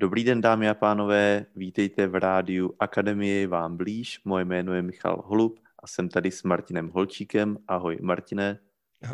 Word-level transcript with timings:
Dobrý 0.00 0.24
den, 0.24 0.40
dámy 0.40 0.68
a 0.68 0.74
pánové, 0.74 1.46
vítejte 1.56 2.06
v 2.06 2.14
rádiu 2.14 2.74
Akademie 2.78 3.46
vám 3.46 3.76
blíž. 3.76 4.20
Moje 4.24 4.44
jméno 4.44 4.74
je 4.74 4.82
Michal 4.82 5.22
Holub 5.26 5.58
a 5.78 5.86
jsem 5.86 6.08
tady 6.08 6.30
s 6.30 6.42
Martinem 6.42 6.88
Holčíkem. 6.88 7.58
Ahoj, 7.68 7.98
Martine. 8.02 8.58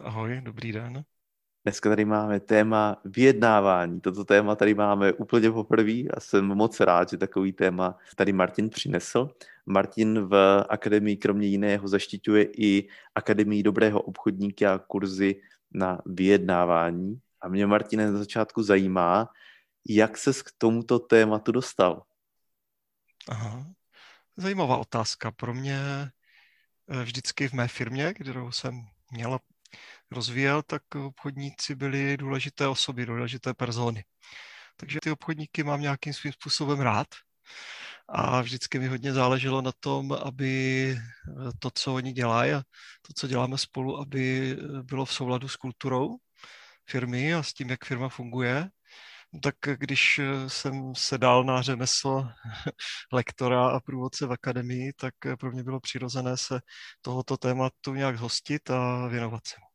Ahoj, 0.02 0.40
dobrý 0.44 0.72
den. 0.72 1.04
Dneska 1.64 1.88
tady 1.88 2.04
máme 2.04 2.40
téma 2.40 2.96
vyjednávání. 3.04 4.00
Toto 4.00 4.24
téma 4.24 4.56
tady 4.56 4.74
máme 4.74 5.12
úplně 5.12 5.50
poprvé 5.50 6.02
a 6.16 6.20
jsem 6.20 6.44
moc 6.44 6.80
rád, 6.80 7.10
že 7.10 7.16
takový 7.16 7.52
téma 7.52 7.98
tady 8.16 8.32
Martin 8.32 8.70
přinesl. 8.70 9.30
Martin 9.66 10.20
v 10.20 10.64
akademii 10.68 11.16
kromě 11.16 11.46
jiného 11.46 11.88
zaštiťuje 11.88 12.48
i 12.56 12.88
Akademii 13.14 13.62
dobrého 13.62 14.00
obchodníka 14.00 14.74
a 14.74 14.78
kurzy 14.78 15.40
na 15.74 16.00
vyjednávání. 16.06 17.20
A 17.40 17.48
mě, 17.48 17.66
Martine, 17.66 18.12
na 18.12 18.18
začátku 18.18 18.62
zajímá, 18.62 19.28
jak 19.88 20.18
ses 20.18 20.42
k 20.42 20.50
tomuto 20.58 20.98
tématu 20.98 21.52
dostal? 21.52 22.02
Aha. 23.28 23.66
Zajímavá 24.36 24.76
otázka. 24.76 25.30
Pro 25.30 25.54
mě 25.54 25.80
eh, 26.88 27.04
vždycky 27.04 27.48
v 27.48 27.52
mé 27.52 27.68
firmě, 27.68 28.14
kterou 28.14 28.52
jsem 28.52 28.82
měl 29.10 29.38
rozvíjel, 30.10 30.62
tak 30.62 30.94
obchodníci 30.94 31.74
byli 31.74 32.16
důležité 32.16 32.68
osoby, 32.68 33.06
důležité 33.06 33.54
persony. 33.54 34.04
Takže 34.76 34.98
ty 35.02 35.10
obchodníky 35.10 35.62
mám 35.62 35.80
nějakým 35.80 36.12
svým 36.12 36.32
způsobem 36.32 36.80
rád 36.80 37.06
a 38.08 38.40
vždycky 38.40 38.78
mi 38.78 38.88
hodně 38.88 39.12
záleželo 39.12 39.62
na 39.62 39.72
tom, 39.80 40.12
aby 40.12 40.90
eh, 40.92 41.50
to, 41.58 41.70
co 41.70 41.94
oni 41.94 42.12
dělají 42.12 42.52
a 42.52 42.62
to, 43.06 43.12
co 43.16 43.26
děláme 43.26 43.58
spolu, 43.58 43.98
aby 43.98 44.52
eh, 44.52 44.82
bylo 44.82 45.04
v 45.04 45.12
souladu 45.12 45.48
s 45.48 45.56
kulturou 45.56 46.16
firmy 46.86 47.34
a 47.34 47.42
s 47.42 47.52
tím, 47.52 47.70
jak 47.70 47.84
firma 47.84 48.08
funguje 48.08 48.70
tak 49.42 49.54
když 49.76 50.18
eh, 50.18 50.50
jsem 50.50 50.94
se 50.94 51.18
dal 51.18 51.44
na 51.44 51.62
řemeslo 51.62 52.28
lektora 53.12 53.68
a 53.68 53.80
průvodce 53.80 54.26
v 54.26 54.32
akademii, 54.32 54.92
tak 54.92 55.14
eh, 55.26 55.36
pro 55.36 55.52
mě 55.52 55.62
bylo 55.62 55.80
přirozené 55.80 56.36
se 56.36 56.60
tohoto 57.02 57.36
tématu 57.36 57.94
nějak 57.94 58.16
hostit 58.16 58.70
a 58.70 59.06
věnovat 59.06 59.46
se 59.46 59.56
mu. 59.60 59.66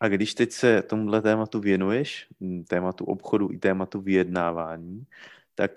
A 0.00 0.08
když 0.08 0.34
teď 0.34 0.52
se 0.52 0.82
tomuhle 0.82 1.22
tématu 1.22 1.60
věnuješ, 1.60 2.28
tématu 2.68 3.04
obchodu 3.04 3.52
i 3.52 3.58
tématu 3.58 4.00
vyjednávání, 4.00 5.06
tak 5.54 5.70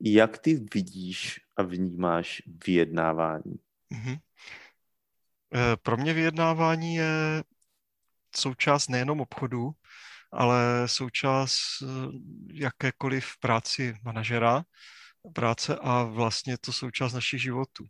jak 0.00 0.38
ty 0.38 0.64
vidíš 0.74 1.40
a 1.56 1.62
vnímáš 1.62 2.42
vyjednávání? 2.66 3.56
Mm-hmm. 3.92 4.18
Pro 5.82 5.96
mě 5.96 6.14
vyjednávání 6.14 6.94
je 6.94 7.42
součást 8.36 8.88
nejenom 8.88 9.20
obchodu, 9.20 9.70
ale 10.36 10.88
součást 10.88 11.58
eh, 11.82 11.86
jakékoliv 12.52 13.26
práci 13.40 13.94
manažera, 14.02 14.64
práce 15.32 15.76
a 15.76 16.02
vlastně 16.02 16.58
to 16.58 16.72
součást 16.72 17.12
našich 17.12 17.42
životů. 17.42 17.86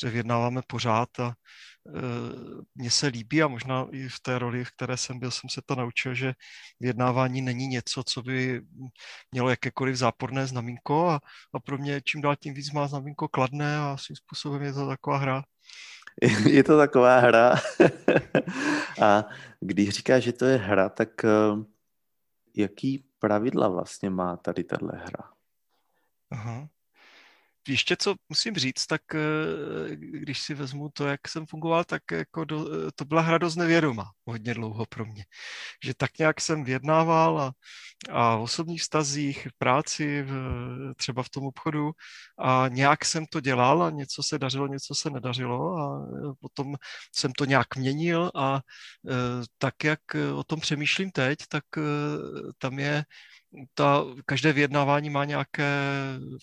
Že 0.00 0.10
vyjednáváme 0.10 0.62
pořád 0.66 1.20
a 1.20 1.28
e, 1.28 1.32
mně 2.74 2.90
se 2.90 3.06
líbí 3.06 3.42
a 3.42 3.48
možná 3.48 3.86
i 3.92 4.08
v 4.08 4.20
té 4.20 4.38
roli, 4.38 4.64
v 4.64 4.70
které 4.70 4.96
jsem 4.96 5.18
byl, 5.18 5.30
jsem 5.30 5.50
se 5.50 5.60
to 5.66 5.74
naučil, 5.74 6.14
že 6.14 6.32
vyjednávání 6.80 7.42
není 7.42 7.66
něco, 7.66 8.02
co 8.04 8.22
by 8.22 8.60
mělo 9.32 9.50
jakékoliv 9.50 9.96
záporné 9.96 10.46
znamínko 10.46 11.08
a, 11.08 11.20
a 11.54 11.60
pro 11.60 11.78
mě 11.78 12.00
čím 12.04 12.20
dál 12.20 12.36
tím 12.36 12.54
víc 12.54 12.72
má 12.72 12.88
znamínko 12.88 13.28
kladné 13.28 13.78
a 13.78 13.96
svým 13.96 14.16
způsobem 14.16 14.62
je 14.62 14.72
to 14.72 14.86
taková 14.86 15.16
hra. 15.16 15.42
Je 16.46 16.64
to 16.64 16.78
taková 16.78 17.18
hra. 17.18 17.54
a 19.02 19.24
když 19.60 19.88
říkáš, 19.88 20.22
že 20.22 20.32
to 20.32 20.44
je 20.44 20.56
hra, 20.56 20.88
tak 20.88 21.24
eh, 21.24 21.28
jaký 22.56 23.04
pravidla 23.18 23.68
vlastně 23.68 24.10
má 24.10 24.36
tady 24.36 24.64
tahle 24.64 24.92
hra? 24.96 25.32
Aha. 26.30 26.68
Ještě 27.68 27.96
co 27.96 28.14
musím 28.28 28.54
říct, 28.54 28.86
tak 28.86 29.02
eh, 29.14 29.96
když 29.96 30.40
si 30.40 30.54
vezmu 30.54 30.88
to, 30.92 31.06
jak 31.06 31.28
jsem 31.28 31.46
fungoval, 31.46 31.84
tak 31.84 32.02
jako 32.12 32.44
do, 32.44 32.66
to 32.94 33.04
byla 33.04 33.20
hra 33.20 33.38
dost 33.38 33.56
nevědomá 33.56 34.10
hodně 34.26 34.54
dlouho 34.54 34.86
pro 34.86 35.06
mě. 35.06 35.24
Že 35.84 35.94
tak 35.94 36.18
nějak 36.18 36.40
jsem 36.40 36.64
vyjednával 36.64 37.40
a, 37.40 37.52
a 38.10 38.36
v 38.36 38.40
osobních 38.42 38.82
vztazích, 38.82 39.46
v 39.46 39.58
práci, 39.58 40.22
v, 40.22 40.32
třeba 40.96 41.22
v 41.22 41.30
tom 41.30 41.46
obchodu 41.46 41.90
a 42.38 42.68
nějak 42.68 43.04
jsem 43.04 43.26
to 43.26 43.40
dělal 43.40 43.82
a 43.82 43.90
něco 43.90 44.22
se 44.22 44.38
dařilo, 44.38 44.66
něco 44.66 44.94
se 44.94 45.10
nedařilo 45.10 45.78
a 45.78 46.06
potom 46.40 46.74
jsem 47.14 47.32
to 47.32 47.44
nějak 47.44 47.76
měnil 47.76 48.30
a 48.34 48.60
eh, 49.10 49.12
tak, 49.58 49.84
jak 49.84 50.00
o 50.34 50.44
tom 50.44 50.60
přemýšlím 50.60 51.10
teď, 51.10 51.38
tak 51.48 51.64
eh, 51.78 51.82
tam 52.58 52.78
je 52.78 53.04
ta, 53.74 54.04
každé 54.26 54.52
vyjednávání 54.52 55.10
má 55.10 55.24
nějaké 55.24 55.80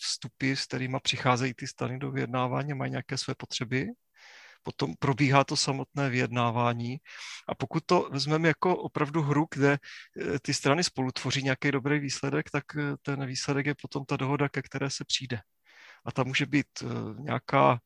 vstupy, 0.01 0.53
s 0.53 0.65
kterými 0.65 0.97
přicházejí 1.03 1.53
ty 1.53 1.67
strany 1.67 1.99
do 1.99 2.11
vyjednávání, 2.11 2.73
mají 2.73 2.91
nějaké 2.91 3.17
své 3.17 3.35
potřeby. 3.37 3.87
Potom 4.63 4.93
probíhá 4.99 5.43
to 5.43 5.57
samotné 5.57 6.09
vyjednávání. 6.09 6.97
A 7.47 7.55
pokud 7.55 7.83
to 7.85 8.09
vezmeme 8.11 8.47
jako 8.47 8.77
opravdu 8.77 9.21
hru, 9.21 9.47
kde 9.55 9.71
eh, 9.73 10.39
ty 10.39 10.53
strany 10.53 10.83
spolu 10.83 11.11
tvoří 11.11 11.43
nějaký 11.43 11.71
dobrý 11.71 11.99
výsledek, 11.99 12.49
tak 12.49 12.63
eh, 12.75 12.95
ten 13.01 13.25
výsledek 13.25 13.65
je 13.65 13.75
potom 13.81 14.05
ta 14.05 14.17
dohoda, 14.17 14.49
ke 14.49 14.61
které 14.61 14.89
se 14.89 15.05
přijde. 15.05 15.41
A 16.05 16.11
tam 16.11 16.27
může 16.27 16.45
být 16.45 16.67
eh, 16.83 16.85
nějaká 17.19 17.79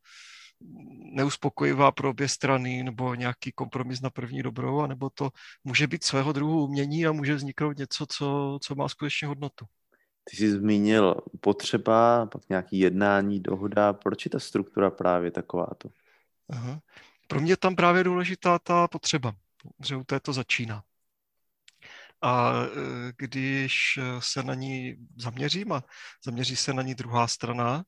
neuspokojivá 1.13 1.91
pro 1.91 2.09
obě 2.09 2.27
strany 2.27 2.83
nebo 2.83 3.15
nějaký 3.15 3.51
kompromis 3.51 4.01
na 4.01 4.09
první 4.09 4.43
dobrou, 4.43 4.81
anebo 4.81 5.09
to 5.09 5.29
může 5.63 5.87
být 5.87 6.03
svého 6.03 6.33
druhu 6.33 6.63
umění 6.63 7.05
a 7.05 7.11
může 7.11 7.35
vzniknout 7.35 7.77
něco, 7.77 8.05
co, 8.05 8.59
co 8.61 8.75
má 8.75 8.89
skutečně 8.89 9.27
hodnotu. 9.27 9.65
Ty 10.23 10.37
jsi 10.37 10.51
zmínil 10.51 11.15
potřeba, 11.39 12.25
pak 12.25 12.41
nějaký 12.49 12.79
jednání, 12.79 13.39
dohoda. 13.39 13.93
Proč 13.93 14.25
je 14.25 14.31
ta 14.31 14.39
struktura 14.39 14.91
právě 14.91 15.31
takováto? 15.31 15.89
Aha. 16.49 16.79
Pro 17.27 17.41
mě 17.41 17.57
tam 17.57 17.75
právě 17.75 18.03
důležitá 18.03 18.59
ta 18.59 18.87
potřeba, 18.87 19.33
že 19.85 19.95
u 19.95 20.03
té 20.03 20.19
to 20.19 20.33
začíná. 20.33 20.83
A 22.23 22.53
e, 22.63 22.67
když 23.17 23.99
se 24.19 24.43
na 24.43 24.53
ní 24.53 24.95
zaměřím 25.17 25.71
a 25.71 25.83
zaměří 26.25 26.55
se 26.55 26.73
na 26.73 26.81
ní 26.81 26.95
druhá 26.95 27.27
strana, 27.27 27.83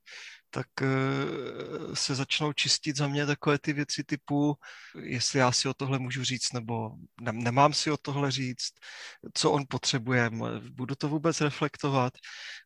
tak 0.55 0.67
eh, 0.81 1.95
se 1.95 2.15
začnou 2.15 2.53
čistit 2.53 2.95
za 2.97 3.07
mě 3.07 3.25
takové 3.25 3.59
ty 3.59 3.73
věci 3.73 4.03
typu, 4.03 4.55
jestli 5.03 5.39
já 5.39 5.51
si 5.51 5.67
o 5.67 5.73
tohle 5.73 5.99
můžu 5.99 6.23
říct, 6.23 6.53
nebo 6.53 6.91
ne, 7.21 7.31
nemám 7.31 7.73
si 7.73 7.91
o 7.91 7.97
tohle 7.97 8.31
říct, 8.31 8.71
co 9.33 9.51
on 9.51 9.63
potřebuje, 9.69 10.29
budu 10.71 10.95
to 10.95 11.09
vůbec 11.09 11.41
reflektovat 11.41 12.13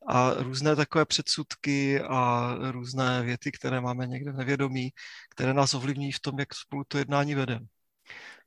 a 0.08 0.34
různé 0.34 0.76
takové 0.76 1.06
předsudky 1.06 2.02
a 2.02 2.54
různé 2.72 3.24
věty, 3.24 3.52
které 3.52 3.82
máme 3.82 4.08
někde 4.08 4.32
v 4.32 4.38
nevědomí, 4.38 4.90
které 5.32 5.54
nás 5.54 5.74
ovlivní 5.74 6.12
v 6.12 6.20
tom, 6.20 6.40
jak 6.40 6.54
spolu 6.56 6.84
to 6.88 6.98
jednání 6.98 7.36
vedeme. 7.36 7.66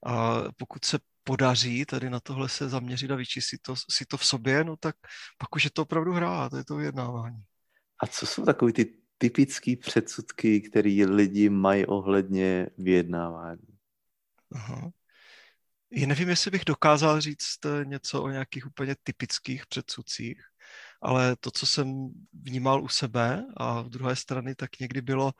A 0.06 0.43
pokud 0.56 0.84
se 0.84 0.99
podaří 1.25 1.84
tady 1.84 2.10
na 2.10 2.21
tohle 2.21 2.49
se 2.49 2.69
zaměřit 2.69 3.10
a 3.10 3.16
vyčistit 3.16 3.62
to, 3.62 3.75
si 3.91 4.06
to 4.06 4.16
v 4.16 4.27
sobě, 4.27 4.65
no 4.65 4.77
tak 4.77 4.97
pak 5.38 5.56
už 5.56 5.65
je 5.65 5.71
to 5.71 5.83
opravdu 5.83 6.12
hrát, 6.12 6.50
to 6.50 6.56
je 6.56 6.65
to 6.65 6.77
vyjednávání. 6.77 7.43
A 8.03 8.06
co 8.06 8.27
jsou 8.27 8.44
takové 8.44 8.72
ty 8.72 9.03
typické 9.19 9.77
předsudky, 9.77 10.61
které 10.61 11.05
lidi 11.06 11.49
mají 11.49 11.87
ohledně 11.87 12.66
vyjednávání? 12.78 13.66
Aha. 14.55 14.91
Já 15.93 16.06
nevím, 16.06 16.28
jestli 16.28 16.50
bych 16.50 16.65
dokázal 16.65 17.21
říct 17.21 17.66
eh, 17.66 17.84
něco 17.84 18.22
o 18.22 18.31
nějakých 18.31 18.66
úplně 18.66 18.94
typických 19.03 19.66
předsudcích, 19.66 20.43
ale 21.03 21.37
to, 21.41 21.50
co 21.50 21.66
jsem 21.66 22.09
vnímal 22.32 22.82
u 22.82 22.88
sebe 22.88 23.44
a 23.56 23.82
v 23.82 23.88
druhé 23.88 24.16
strany, 24.16 24.55
tak 24.55 24.81
někdy 24.81 25.00
bylo 25.03 25.32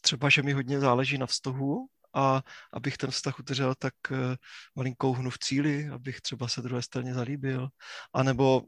třeba, 0.00 0.28
že 0.28 0.42
mi 0.42 0.52
hodně 0.52 0.80
záleží 0.80 1.18
na 1.18 1.26
vztahu 1.26 1.86
a 2.14 2.42
abych 2.72 2.96
ten 2.96 3.10
vztah 3.10 3.38
udržel, 3.38 3.74
tak 3.74 3.94
eh, 4.10 4.36
malinkou 4.76 5.12
hnu 5.12 5.30
v 5.30 5.38
cíli, 5.38 5.88
abych 5.88 6.20
třeba 6.20 6.48
se 6.48 6.62
druhé 6.62 6.82
straně 6.82 7.14
zalíbil, 7.14 7.68
anebo 8.14 8.62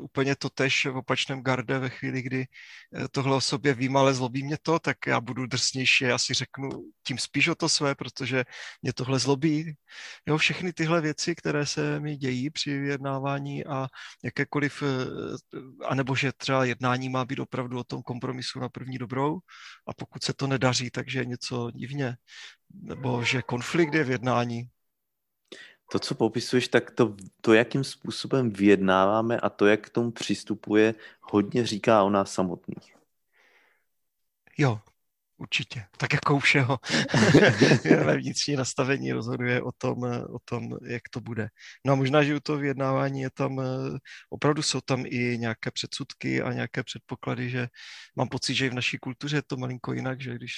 úplně 0.00 0.36
to 0.36 0.50
tež 0.50 0.86
v 0.86 0.96
opačném 0.96 1.42
garde 1.42 1.78
ve 1.78 1.88
chvíli, 1.88 2.22
kdy 2.22 2.46
eh, 2.94 3.08
tohle 3.08 3.36
o 3.36 3.40
sobě 3.40 3.74
vím, 3.74 3.96
ale 3.96 4.14
zlobí 4.14 4.42
mě 4.42 4.56
to, 4.62 4.78
tak 4.78 4.96
já 5.06 5.20
budu 5.20 5.46
drsnější, 5.46 6.04
já 6.04 6.18
si 6.18 6.34
řeknu 6.34 6.70
tím 7.06 7.18
spíš 7.18 7.48
o 7.48 7.54
to 7.54 7.68
své, 7.68 7.94
protože 7.94 8.44
mě 8.82 8.92
tohle 8.92 9.18
zlobí. 9.18 9.74
Jo, 10.26 10.38
všechny 10.38 10.72
tyhle 10.72 11.00
věci, 11.00 11.34
které 11.34 11.66
se 11.66 12.00
mi 12.00 12.16
dějí 12.16 12.50
při 12.50 12.78
vyjednávání 12.78 13.66
a 13.66 13.88
jakékoliv, 14.24 14.82
eh, 14.82 14.86
anebo 15.86 16.16
že 16.16 16.32
třeba 16.32 16.64
jednání 16.64 17.08
má 17.08 17.24
být 17.24 17.38
opravdu 17.38 17.78
o 17.78 17.84
tom 17.84 18.02
kompromisu 18.02 18.60
na 18.60 18.68
první 18.68 18.98
dobrou 18.98 19.38
a 19.88 19.94
pokud 19.94 20.24
se 20.24 20.32
to 20.32 20.46
nedaří, 20.46 20.90
takže 20.90 21.18
je 21.18 21.24
něco 21.24 21.70
divně, 21.70 22.16
nebo 22.70 23.24
že 23.24 23.42
konflikt 23.42 23.94
je 23.94 24.04
v 24.04 24.10
jednání, 24.10 24.68
to, 25.92 25.98
co 25.98 26.14
popisuješ, 26.14 26.68
tak 26.68 26.90
to, 26.90 27.16
to, 27.40 27.54
jakým 27.54 27.84
způsobem 27.84 28.50
vyjednáváme 28.50 29.40
a 29.40 29.48
to, 29.48 29.66
jak 29.66 29.86
k 29.86 29.90
tomu 29.90 30.10
přistupuje, 30.10 30.94
hodně 31.20 31.66
říká 31.66 32.02
o 32.02 32.10
nás 32.10 32.32
samotných. 32.32 32.96
Jo, 34.58 34.80
Určitě, 35.40 35.84
tak 35.96 36.12
jako 36.12 36.34
u 36.34 36.38
všeho. 36.38 36.78
vnitřní 38.16 38.56
nastavení 38.56 39.12
rozhoduje 39.12 39.62
o 39.62 39.72
tom, 39.72 40.02
o 40.34 40.38
tom, 40.44 40.62
jak 40.86 41.02
to 41.10 41.20
bude. 41.20 41.48
No 41.86 41.92
a 41.92 41.96
možná, 41.96 42.22
že 42.22 42.36
u 42.36 42.40
toho 42.40 42.58
vyjednávání 42.58 43.20
je 43.20 43.30
tam, 43.30 43.60
opravdu 44.30 44.62
jsou 44.62 44.80
tam 44.80 45.04
i 45.06 45.38
nějaké 45.38 45.70
předsudky 45.70 46.42
a 46.42 46.52
nějaké 46.52 46.82
předpoklady, 46.82 47.50
že 47.50 47.68
mám 48.16 48.28
pocit, 48.28 48.54
že 48.54 48.66
i 48.66 48.70
v 48.70 48.74
naší 48.74 48.98
kultuře 48.98 49.36
je 49.36 49.42
to 49.46 49.56
malinko 49.56 49.92
jinak, 49.92 50.20
že 50.20 50.34
když 50.34 50.52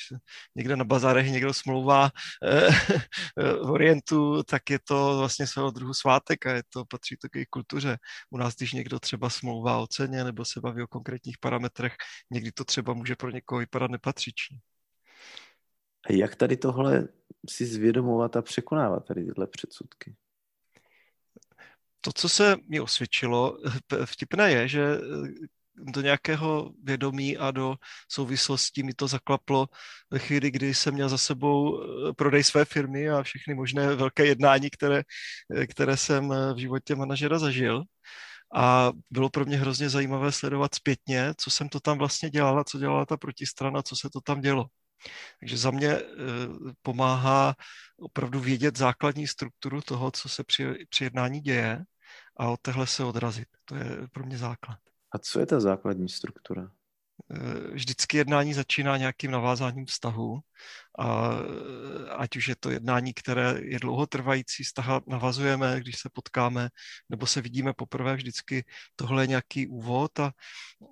někde 0.56 0.76
na 0.76 0.84
bazárech 0.84 1.30
někdo 1.30 1.54
smlouvá 1.54 2.10
eh, 2.44 2.70
v 3.36 3.70
Orientu, 3.70 4.42
tak 4.42 4.70
je 4.70 4.78
to 4.78 5.18
vlastně 5.18 5.46
svého 5.46 5.70
druhu 5.70 5.94
svátek 5.94 6.46
a 6.46 6.52
je 6.52 6.62
to 6.68 6.84
patří 6.84 7.16
to 7.16 7.28
k 7.28 7.44
kultuře. 7.50 7.98
U 8.30 8.36
nás, 8.36 8.56
když 8.56 8.72
někdo 8.72 9.00
třeba 9.00 9.30
smlouvá 9.30 9.78
o 9.78 9.86
ceně 9.86 10.24
nebo 10.24 10.44
se 10.44 10.60
baví 10.60 10.82
o 10.82 10.86
konkrétních 10.86 11.38
parametrech, 11.38 11.96
někdy 12.30 12.52
to 12.52 12.64
třeba 12.64 12.94
může 12.94 13.16
pro 13.16 13.30
někoho 13.30 13.58
vypadat 13.58 13.90
nepatřičně. 13.90 14.58
A 16.08 16.12
jak 16.12 16.36
tady 16.36 16.56
tohle 16.56 17.08
si 17.50 17.66
zvědomovat 17.66 18.36
a 18.36 18.42
překonávat 18.42 19.04
tady 19.04 19.24
tyhle 19.24 19.46
předsudky? 19.46 20.16
To, 22.00 22.12
co 22.12 22.28
se 22.28 22.56
mi 22.68 22.80
osvědčilo, 22.80 23.58
vtipné 24.04 24.52
je, 24.52 24.68
že 24.68 25.00
do 25.84 26.00
nějakého 26.00 26.72
vědomí 26.84 27.36
a 27.36 27.50
do 27.50 27.76
souvislostí 28.08 28.82
mi 28.82 28.94
to 28.94 29.08
zaklaplo 29.08 29.66
ve 30.10 30.18
chvíli, 30.18 30.50
kdy 30.50 30.74
jsem 30.74 30.94
měl 30.94 31.08
za 31.08 31.18
sebou 31.18 31.82
eh, 31.82 32.12
prodej 32.12 32.44
své 32.44 32.64
firmy 32.64 33.10
a 33.10 33.22
všechny 33.22 33.54
možné 33.54 33.96
velké 33.96 34.26
jednání, 34.26 34.70
které, 34.70 35.02
eh, 35.56 35.66
které 35.66 35.96
jsem 35.96 36.32
eh, 36.32 36.54
v 36.54 36.56
životě 36.56 36.94
manažera 36.94 37.38
zažil. 37.38 37.82
A 38.54 38.92
bylo 39.10 39.30
pro 39.30 39.44
mě 39.44 39.56
hrozně 39.56 39.88
zajímavé 39.88 40.32
sledovat 40.32 40.74
zpětně, 40.74 41.34
co 41.36 41.50
jsem 41.50 41.68
to 41.68 41.80
tam 41.80 41.98
vlastně 41.98 42.30
dělala, 42.30 42.64
co 42.64 42.78
dělala 42.78 43.06
ta 43.06 43.16
protistrana, 43.16 43.82
co 43.82 43.96
se 43.96 44.10
to 44.10 44.20
tam 44.20 44.40
dělo. 44.40 44.66
Takže 45.40 45.56
za 45.56 45.70
mě 45.70 46.00
pomáhá 46.82 47.54
opravdu 47.96 48.40
vědět 48.40 48.78
základní 48.78 49.26
strukturu 49.26 49.80
toho, 49.80 50.10
co 50.10 50.28
se 50.28 50.44
při, 50.44 50.86
při 50.88 51.04
jednání 51.04 51.40
děje 51.40 51.84
a 52.36 52.48
od 52.48 52.60
téhle 52.60 52.86
se 52.86 53.04
odrazit. 53.04 53.48
To 53.64 53.76
je 53.76 53.84
pro 54.12 54.26
mě 54.26 54.38
základ. 54.38 54.78
A 55.12 55.18
co 55.18 55.40
je 55.40 55.46
ta 55.46 55.60
základní 55.60 56.08
struktura? 56.08 56.70
Eh, 57.34 57.74
vždycky 57.74 58.16
jednání 58.16 58.54
začíná 58.54 58.96
nějakým 58.96 59.30
navázáním 59.30 59.86
vztahu 59.86 60.38
a 60.98 61.30
eh, 61.32 62.10
ať 62.10 62.36
už 62.36 62.48
je 62.48 62.56
to 62.60 62.70
jednání, 62.70 63.14
které 63.14 63.54
je 63.62 63.78
dlouhotrvající, 63.78 64.64
vztah 64.64 65.06
navazujeme, 65.06 65.80
když 65.80 66.00
se 66.00 66.08
potkáme, 66.12 66.68
nebo 67.08 67.26
se 67.26 67.40
vidíme 67.40 67.72
poprvé, 67.72 68.16
vždycky 68.16 68.64
tohle 68.96 69.22
je 69.22 69.26
nějaký 69.26 69.66
úvod 69.66 70.20
a, 70.20 70.32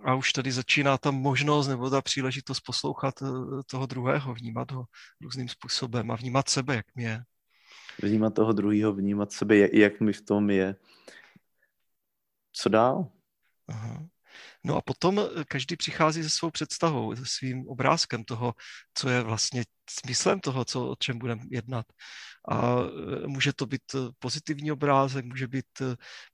a 0.04 0.14
už 0.14 0.32
tady 0.32 0.52
začíná 0.52 0.98
ta 0.98 1.10
možnost 1.10 1.68
nebo 1.68 1.90
ta 1.90 2.02
příležitost 2.02 2.60
poslouchat 2.60 3.14
eh, 3.22 3.26
toho 3.70 3.86
druhého, 3.86 4.34
vnímat 4.34 4.72
ho 4.72 4.84
různým 5.20 5.48
způsobem 5.48 6.10
a 6.10 6.16
vnímat 6.16 6.48
sebe, 6.48 6.76
jak 6.76 6.86
mi 6.96 7.02
je. 7.02 7.22
Vnímat 8.02 8.34
toho 8.34 8.52
druhého, 8.52 8.92
vnímat 8.92 9.32
sebe, 9.32 9.68
jak 9.72 10.00
mi 10.00 10.12
v 10.12 10.22
tom 10.22 10.50
je. 10.50 10.76
Co 12.52 12.68
dál? 12.68 13.10
Aha. 13.68 14.08
No 14.64 14.76
a 14.76 14.82
potom 14.82 15.18
eh, 15.18 15.44
každý 15.48 15.76
přichází 15.76 16.22
se 16.22 16.30
svou 16.30 16.50
představou, 16.50 17.16
se 17.16 17.22
svým 17.26 17.68
obrázkem 17.68 18.24
toho, 18.24 18.54
co 18.94 19.08
je 19.08 19.22
vlastně 19.22 19.64
smyslem 19.90 20.40
toho, 20.40 20.64
co, 20.64 20.88
o 20.88 20.96
čem 20.96 21.18
budeme 21.18 21.42
jednat. 21.50 21.86
A 22.50 22.76
eh, 22.80 23.26
může 23.26 23.52
to 23.52 23.66
být 23.66 23.82
eh, 23.94 23.98
pozitivní 24.18 24.72
obrázek, 24.72 25.24
může 25.24 25.48
být 25.48 25.66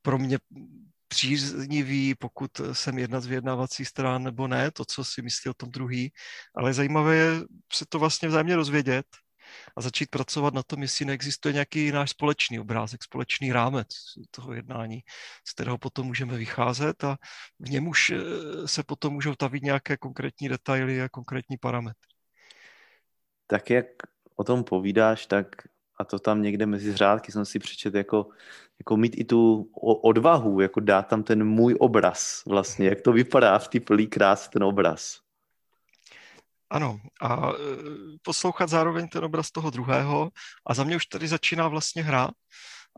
pro 0.03 0.19
mě 0.19 0.39
příznivý, 1.09 2.15
pokud 2.15 2.51
jsem 2.73 2.99
jedna 2.99 3.21
z 3.21 3.27
vyjednávacích 3.27 3.89
stran 3.89 4.23
nebo 4.23 4.49
ne, 4.49 4.71
to, 4.71 4.85
co 4.85 5.05
si 5.05 5.23
myslí 5.23 5.51
o 5.51 5.55
tom 5.55 5.71
druhý. 5.71 6.13
Ale 6.57 6.75
zajímavé 6.75 7.17
je 7.17 7.41
se 7.73 7.85
to 7.89 7.99
vlastně 7.99 8.29
vzájemně 8.29 8.57
rozvědět 8.57 9.07
a 9.77 9.81
začít 9.81 10.11
pracovat 10.11 10.55
na 10.55 10.63
tom, 10.63 10.83
jestli 10.83 11.05
neexistuje 11.05 11.53
nějaký 11.53 11.93
náš 11.93 12.11
společný 12.11 12.61
obrázek, 12.61 13.05
společný 13.05 13.53
rámec 13.53 13.89
toho 14.31 14.53
jednání, 14.53 15.01
z 15.47 15.53
kterého 15.53 15.79
potom 15.79 16.07
můžeme 16.07 16.37
vycházet 16.37 17.05
a 17.05 17.17
v 17.59 17.71
něm 17.71 17.89
už 17.89 18.11
eh, 18.11 18.19
se 18.69 18.83
potom 18.83 19.13
můžou 19.13 19.35
tavit 19.35 19.63
nějaké 19.63 19.97
konkrétní 19.97 20.49
detaily 20.49 21.03
a 21.03 21.09
konkrétní 21.09 21.57
parametry. 21.57 22.09
Tak 23.47 23.71
jak 23.71 23.87
o 24.37 24.45
tom 24.45 24.65
povídáš, 24.65 25.27
tak 25.27 25.47
a 25.99 26.05
to 26.05 26.19
tam 26.19 26.43
někde 26.43 26.67
mezi 26.67 26.97
řádky 26.97 27.33
jsem 27.33 27.45
si 27.45 27.59
přečet 27.59 27.95
jako, 27.95 28.29
jako 28.79 28.97
mít 28.97 29.15
i 29.19 29.25
tu 29.25 29.71
odvahu, 30.03 30.61
jako 30.61 30.81
dát 30.81 31.03
tam 31.03 31.23
ten 31.23 31.45
můj 31.45 31.77
obraz 31.81 32.43
vlastně, 32.47 32.89
jak 32.89 33.01
to 33.01 33.13
vypadá 33.13 33.59
v 33.59 33.69
té 33.69 33.81
plný 33.81 34.07
krásy 34.07 34.51
ten 34.51 34.65
obraz. 34.65 35.24
Ano, 36.71 36.99
a 37.21 37.51
e, 37.51 37.55
poslouchat 38.23 38.69
zároveň 38.69 39.09
ten 39.09 39.25
obraz 39.25 39.51
toho 39.51 39.71
druhého. 39.71 40.31
A 40.67 40.75
za 40.75 40.85
mě 40.85 40.97
už 40.97 41.07
tady 41.07 41.29
začíná 41.29 41.69
vlastně 41.69 42.03
hra, 42.03 42.31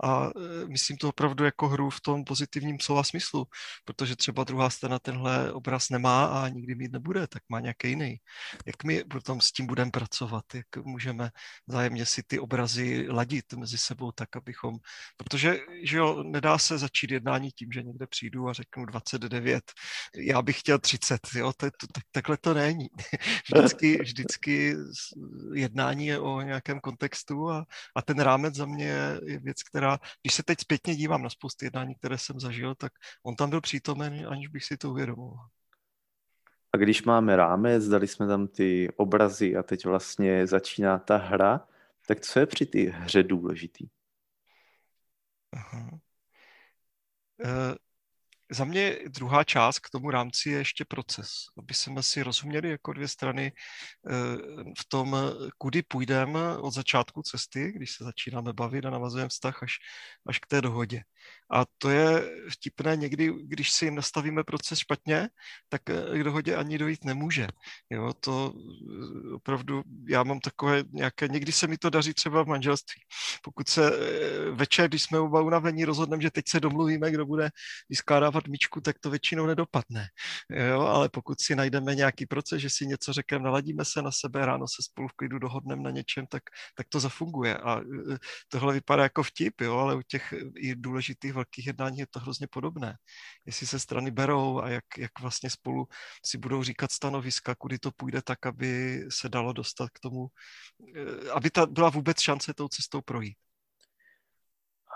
a 0.02 0.26
e, 0.26 0.66
myslím 0.68 0.96
to 0.96 1.08
opravdu 1.08 1.44
jako 1.44 1.68
hru 1.68 1.90
v 1.90 2.00
tom 2.00 2.24
pozitivním 2.24 2.80
slova 2.80 3.02
smyslu, 3.04 3.46
protože 3.84 4.16
třeba 4.16 4.44
druhá 4.44 4.70
strana 4.70 4.98
tenhle 4.98 5.52
obraz 5.52 5.90
nemá 5.90 6.26
a 6.26 6.48
nikdy 6.48 6.74
mít 6.74 6.92
nebude, 6.92 7.26
tak 7.26 7.42
má 7.48 7.60
nějaký 7.60 7.88
jiný. 7.88 8.16
Jak 8.66 8.84
my 8.84 9.04
potom 9.04 9.40
s 9.40 9.52
tím 9.52 9.66
budeme 9.66 9.90
pracovat, 9.90 10.44
jak 10.54 10.66
můžeme 10.84 11.30
zájemně 11.66 12.06
si 12.06 12.22
ty 12.26 12.38
obrazy 12.38 13.06
ladit 13.10 13.52
mezi 13.52 13.78
sebou 13.78 14.12
tak, 14.12 14.36
abychom, 14.36 14.76
protože 15.16 15.58
že 15.82 15.96
jo, 15.96 16.22
nedá 16.22 16.58
se 16.58 16.78
začít 16.78 17.10
jednání 17.10 17.50
tím, 17.50 17.72
že 17.72 17.82
někde 17.82 18.06
přijdu 18.06 18.48
a 18.48 18.52
řeknu 18.52 18.84
29, 18.84 19.72
já 20.16 20.42
bych 20.42 20.60
chtěl 20.60 20.78
30, 20.78 21.20
jo, 21.34 21.52
to, 21.56 21.66
to, 21.66 21.86
tak, 21.92 22.04
takhle 22.12 22.36
to 22.36 22.54
není. 22.54 22.88
Vždycky, 23.54 23.98
vždycky 24.02 24.76
jednání 25.54 26.06
je 26.06 26.18
o 26.18 26.40
nějakém 26.40 26.80
kontextu 26.80 27.50
a, 27.50 27.66
a 27.96 28.02
ten 28.02 28.18
rámec 28.18 28.54
za 28.54 28.66
mě 28.66 28.86
je 29.26 29.38
věc, 29.38 29.62
která 29.62 29.85
která, 29.86 29.98
když 30.22 30.34
se 30.34 30.42
teď 30.42 30.60
zpětně 30.60 30.96
dívám 30.96 31.22
na 31.22 31.30
spoustu 31.30 31.64
jednání, 31.64 31.94
které 31.94 32.18
jsem 32.18 32.40
zažil, 32.40 32.74
tak 32.74 32.92
on 33.22 33.36
tam 33.36 33.50
byl 33.50 33.60
přítomen, 33.60 34.26
aniž 34.28 34.48
bych 34.48 34.64
si 34.64 34.76
to 34.76 34.90
uvědomoval. 34.90 35.48
A 36.72 36.76
když 36.76 37.02
máme 37.02 37.36
rámec, 37.36 37.88
dali 37.88 38.08
jsme 38.08 38.26
tam 38.26 38.48
ty 38.48 38.88
obrazy 38.96 39.56
a 39.56 39.62
teď 39.62 39.84
vlastně 39.86 40.46
začíná 40.46 40.98
ta 40.98 41.16
hra, 41.16 41.68
tak 42.06 42.20
co 42.20 42.40
je 42.40 42.46
při 42.46 42.66
té 42.66 42.78
hře 42.78 43.22
důležitý? 43.22 43.88
Aha. 45.52 45.98
Za 48.50 48.64
mě 48.64 48.98
druhá 49.08 49.44
část 49.44 49.78
k 49.78 49.90
tomu 49.90 50.10
rámci 50.10 50.50
je 50.50 50.58
ještě 50.58 50.84
proces, 50.84 51.28
aby 51.58 51.74
jsme 51.74 52.02
si 52.02 52.22
rozuměli 52.22 52.70
jako 52.70 52.92
dvě 52.92 53.08
strany 53.08 53.52
eh, 53.52 54.12
v 54.78 54.88
tom, 54.88 55.16
kudy 55.58 55.82
půjdeme 55.82 56.56
od 56.56 56.70
začátku 56.70 57.22
cesty, 57.22 57.72
když 57.76 57.92
se 57.92 58.04
začínáme 58.04 58.52
bavit 58.52 58.84
a 58.84 58.90
navazujeme 58.90 59.28
vztah 59.28 59.62
až, 59.62 59.72
až 60.26 60.38
k 60.38 60.46
té 60.46 60.60
dohodě. 60.60 61.02
A 61.50 61.64
to 61.78 61.90
je 61.90 62.30
vtipné 62.52 62.96
někdy, 62.96 63.32
když 63.42 63.72
si 63.72 63.90
nastavíme 63.90 64.44
proces 64.44 64.78
špatně, 64.78 65.28
tak 65.68 65.82
k 65.82 66.22
dohodě 66.22 66.56
ani 66.56 66.78
dojít 66.78 67.04
nemůže. 67.04 67.48
Jo, 67.90 68.12
to 68.20 68.54
eh, 68.54 69.34
opravdu, 69.34 69.82
já 70.08 70.22
mám 70.22 70.40
takové 70.40 70.84
nějaké, 70.92 71.28
někdy 71.28 71.52
se 71.52 71.66
mi 71.66 71.78
to 71.78 71.90
daří 71.90 72.14
třeba 72.14 72.42
v 72.42 72.46
manželství. 72.46 73.00
Pokud 73.42 73.68
se 73.68 73.90
eh, 73.90 74.50
večer, 74.50 74.88
když 74.88 75.02
jsme 75.02 75.18
oba 75.18 75.42
unavení, 75.42 75.84
rozhodneme, 75.84 76.22
že 76.22 76.30
teď 76.30 76.44
se 76.48 76.60
domluvíme, 76.60 77.10
kdo 77.10 77.26
bude 77.26 77.50
vyskládávat 78.36 78.46
míčku, 78.46 78.80
tak 78.80 78.98
to 78.98 79.10
většinou 79.10 79.46
nedopadne. 79.46 80.08
Jo, 80.50 80.80
ale 80.80 81.08
pokud 81.08 81.40
si 81.40 81.56
najdeme 81.56 81.94
nějaký 81.94 82.26
proces, 82.26 82.60
že 82.62 82.70
si 82.70 82.86
něco 82.86 83.12
řekneme, 83.12 83.44
naladíme 83.44 83.84
se 83.84 84.02
na 84.02 84.10
sebe, 84.12 84.46
ráno 84.46 84.66
se 84.68 84.82
spolu 84.82 85.08
v 85.08 85.12
klidu 85.12 85.38
dohodneme 85.38 85.82
na 85.82 85.90
něčem, 85.90 86.26
tak, 86.26 86.42
tak 86.76 86.86
to 86.88 87.00
zafunguje. 87.00 87.56
A 87.58 87.80
eh, 87.80 88.18
tohle 88.48 88.74
vypadá 88.74 89.02
jako 89.02 89.22
vtip, 89.22 89.60
jo, 89.60 89.76
ale 89.76 89.94
u 89.94 90.02
těch 90.02 90.34
i 90.56 90.74
důležitých 90.74 91.32
velkých 91.32 91.66
jednání 91.66 91.98
je 91.98 92.06
to 92.10 92.20
hrozně 92.20 92.46
podobné. 92.50 92.96
Jestli 93.46 93.66
se 93.66 93.78
strany 93.78 94.10
berou 94.10 94.60
a 94.60 94.68
jak, 94.68 94.84
jak 94.98 95.12
vlastně 95.20 95.50
spolu 95.50 95.86
si 96.24 96.38
budou 96.38 96.62
říkat 96.62 96.92
stanoviska, 96.92 97.54
kudy 97.54 97.78
to 97.78 97.90
půjde 97.96 98.22
tak, 98.22 98.46
aby 98.46 99.00
se 99.10 99.28
dalo 99.28 99.52
dostat 99.52 99.90
k 99.90 100.00
tomu, 100.00 100.28
aby 101.32 101.50
ta 101.50 101.66
byla 101.66 101.90
vůbec 101.90 102.20
šance 102.20 102.54
tou 102.54 102.68
cestou 102.68 103.00
projít. 103.00 103.45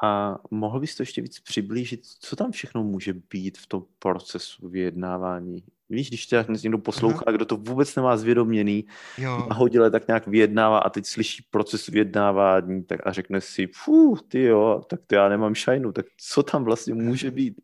A 0.03 0.39
mohl 0.51 0.81
bys 0.81 0.97
to 0.97 1.03
ještě 1.03 1.23
víc 1.23 1.41
přiblížit, 1.41 2.01
co 2.07 2.37
tam 2.37 2.53
všechno 2.53 2.85
může 2.85 3.13
být 3.13 3.59
v 3.59 3.67
tom 3.67 3.85
procesu 3.99 4.69
vyjednávání? 4.69 5.65
Víš, 5.91 6.09
když 6.09 6.27
tě 6.27 6.45
někdo 6.63 6.79
poslouchá, 6.79 7.25
Aha. 7.27 7.37
kdo 7.37 7.45
to 7.45 7.57
vůbec 7.57 7.97
nemá 7.97 8.17
zvědoměný, 8.17 8.85
jo. 9.19 9.47
nahodile 9.49 9.91
tak 9.91 10.09
nějak 10.09 10.27
vyjednává 10.27 10.79
a 10.79 10.91
teď 10.91 11.07
slyší 11.07 11.47
proces 11.51 11.87
vyjednávání 11.87 12.85
tak 12.85 13.07
a 13.07 13.13
řekne 13.13 13.41
si, 13.41 13.67
fú, 13.67 14.17
ty 14.29 14.43
jo, 14.43 14.83
tak 14.91 15.01
to 15.07 15.15
já 15.15 15.29
nemám 15.29 15.55
šajnu, 15.55 15.93
tak 15.93 16.07
co 16.17 16.43
tam 16.43 16.65
vlastně 16.65 16.95
může 16.95 17.31
být? 17.31 17.55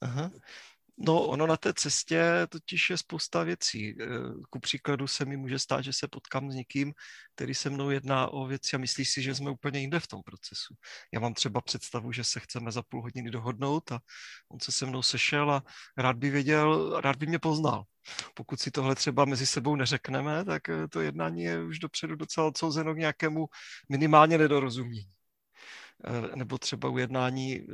Aha. 0.00 0.30
No, 1.00 1.26
ono 1.26 1.46
na 1.46 1.56
té 1.56 1.74
cestě 1.74 2.46
totiž 2.48 2.90
je 2.90 2.96
spousta 2.96 3.42
věcí. 3.42 3.96
Eh, 4.00 4.06
ku 4.50 4.60
příkladu 4.60 5.06
se 5.06 5.24
mi 5.24 5.36
může 5.36 5.58
stát, 5.58 5.84
že 5.84 5.92
se 5.92 6.08
potkám 6.08 6.50
s 6.50 6.54
někým, 6.54 6.92
který 7.34 7.54
se 7.54 7.70
mnou 7.70 7.90
jedná 7.90 8.28
o 8.28 8.46
věci 8.46 8.76
a 8.76 8.78
myslí 8.78 9.04
si, 9.04 9.22
že 9.22 9.34
jsme 9.34 9.50
úplně 9.50 9.80
jinde 9.80 10.00
v 10.00 10.06
tom 10.06 10.22
procesu. 10.22 10.74
Já 11.12 11.20
mám 11.20 11.34
třeba 11.34 11.60
představu, 11.60 12.12
že 12.12 12.24
se 12.24 12.40
chceme 12.40 12.72
za 12.72 12.82
půl 12.82 13.02
hodiny 13.02 13.30
dohodnout 13.30 13.92
a 13.92 14.00
on 14.52 14.60
se 14.60 14.72
se 14.72 14.86
mnou 14.86 15.02
sešel 15.02 15.50
a 15.50 15.62
rád 15.96 16.16
by 16.16 16.30
věděl, 16.30 17.00
rád 17.00 17.16
by 17.16 17.26
mě 17.26 17.38
poznal. 17.38 17.84
Pokud 18.34 18.60
si 18.60 18.70
tohle 18.70 18.94
třeba 18.94 19.24
mezi 19.24 19.46
sebou 19.46 19.76
neřekneme, 19.76 20.44
tak 20.44 20.68
eh, 20.68 20.88
to 20.88 21.00
jednání 21.00 21.42
je 21.42 21.62
už 21.64 21.78
dopředu 21.78 22.16
docela 22.16 22.46
odsouzeno 22.46 22.94
k 22.94 22.98
nějakému 22.98 23.46
minimálně 23.88 24.38
nedorozumění. 24.38 25.17
Eh, 26.04 26.36
nebo 26.36 26.58
třeba 26.58 26.88
u 26.88 26.98
jednání 26.98 27.56
eh, 27.56 27.64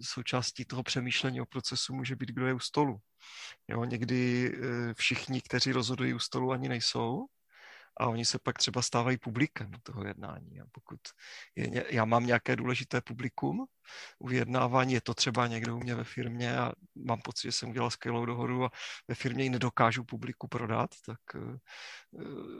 součástí 0.00 0.64
toho 0.64 0.82
přemýšlení 0.82 1.40
o 1.40 1.46
procesu 1.46 1.94
může 1.94 2.16
být, 2.16 2.28
kdo 2.28 2.46
je 2.46 2.54
u 2.54 2.58
stolu. 2.58 2.98
Jo, 3.68 3.84
někdy 3.84 4.52
eh, 4.54 4.94
všichni, 4.94 5.40
kteří 5.40 5.72
rozhodují 5.72 6.14
u 6.14 6.18
stolu, 6.18 6.52
ani 6.52 6.68
nejsou 6.68 7.26
a 8.00 8.06
oni 8.06 8.24
se 8.24 8.38
pak 8.38 8.58
třeba 8.58 8.82
stávají 8.82 9.18
publikem 9.18 9.70
toho 9.82 10.06
jednání. 10.06 10.60
A 10.60 10.64
pokud 10.72 11.00
je, 11.56 11.84
já 11.90 12.04
mám 12.04 12.26
nějaké 12.26 12.56
důležité 12.56 13.00
publikum 13.00 13.66
u 14.18 14.28
vyjednávání, 14.28 14.92
je 14.92 15.00
to 15.00 15.14
třeba 15.14 15.46
někdo 15.46 15.76
u 15.76 15.78
mě 15.80 15.94
ve 15.94 16.04
firmě 16.04 16.58
a 16.58 16.72
mám 16.94 17.20
pocit, 17.20 17.48
že 17.48 17.52
jsem 17.52 17.70
udělal 17.70 17.90
skvělou 17.90 18.26
dohodu 18.26 18.64
a 18.64 18.70
ve 19.08 19.14
firmě 19.14 19.44
ji 19.44 19.50
nedokážu 19.50 20.04
publiku 20.04 20.48
prodat, 20.48 20.90
tak 21.06 21.20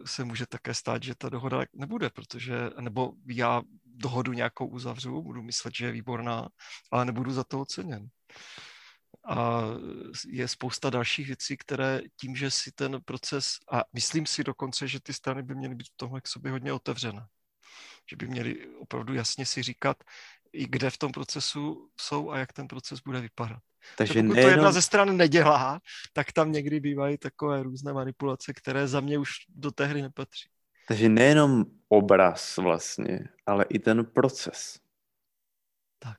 se 0.05 0.25
může 0.25 0.47
také 0.47 0.75
stát, 0.75 1.03
že 1.03 1.15
ta 1.15 1.29
dohoda 1.29 1.65
nebude, 1.75 2.11
protože, 2.11 2.71
nebo 2.81 3.13
já 3.27 3.63
dohodu 3.97 4.33
nějakou 4.33 4.67
uzavřu, 4.67 5.23
budu 5.23 5.43
myslet, 5.43 5.75
že 5.75 5.87
je 5.87 5.93
výborná, 5.93 6.49
ale 6.91 7.05
nebudu 7.05 7.33
za 7.33 7.45
to 7.45 7.61
oceněn. 7.61 8.09
A 9.29 9.63
je 10.29 10.49
spousta 10.49 10.91
dalších 10.91 11.27
věcí, 11.27 11.57
které 11.57 12.01
tím, 12.21 12.37
že 12.37 12.51
si 12.51 12.73
ten 12.73 13.01
proces, 13.05 13.57
a 13.73 13.83
myslím 13.93 14.27
si 14.27 14.45
dokonce, 14.45 14.89
že 14.89 15.01
ty 15.01 15.13
strany 15.13 15.43
by 15.43 15.55
měly 15.55 15.75
být 15.75 15.89
v 15.89 15.97
tomhle 15.97 16.21
k 16.21 16.29
sobě 16.29 16.53
hodně 16.53 16.73
otevřené. 16.73 17.27
Že 18.11 18.17
by 18.17 18.29
měly 18.29 18.69
opravdu 18.77 19.15
jasně 19.15 19.47
si 19.47 19.63
říkat, 19.63 20.05
i 20.53 20.67
kde 20.67 20.91
v 20.91 20.99
tom 20.99 21.13
procesu 21.13 21.91
jsou 22.01 22.31
a 22.31 22.39
jak 22.39 22.53
ten 22.53 22.69
proces 22.69 23.01
bude 23.01 23.21
vypadat. 23.21 23.63
Takže 23.97 24.15
pokud 24.15 24.35
nejenom... 24.35 24.45
to 24.45 24.49
jedna 24.49 24.73
ze 24.73 24.83
stran 24.83 25.17
nedělá, 25.17 25.81
tak 26.13 26.33
tam 26.33 26.53
někdy 26.53 26.81
bývají 26.81 27.19
takové 27.19 27.63
různé 27.63 27.93
manipulace, 27.93 28.53
které 28.53 28.89
za 28.89 29.01
mě 29.01 29.19
už 29.19 29.31
do 29.49 29.71
té 29.71 29.87
hry 29.87 30.03
nepatří. 30.03 30.49
Takže 30.89 31.09
nejenom 31.09 31.65
obraz 31.89 32.57
vlastně, 32.57 33.29
ale 33.47 33.65
i 33.69 33.79
ten 33.79 34.05
proces. 34.05 34.81
Tak. 35.99 36.19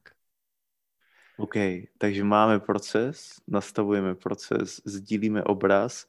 OK, 1.38 1.54
takže 1.98 2.24
máme 2.24 2.60
proces, 2.60 3.42
nastavujeme 3.48 4.16
proces, 4.16 4.82
sdílíme 4.86 5.44
obraz 5.44 6.08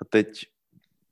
a 0.00 0.04
teď 0.04 0.46